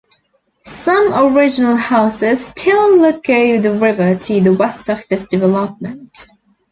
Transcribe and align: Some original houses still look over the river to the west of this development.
Some 0.63 1.13
original 1.37 1.75
houses 1.75 2.47
still 2.47 2.97
look 2.97 3.29
over 3.29 3.61
the 3.61 3.71
river 3.77 4.15
to 4.15 4.41
the 4.41 4.51
west 4.51 4.89
of 4.89 5.07
this 5.09 5.27
development. 5.27 6.25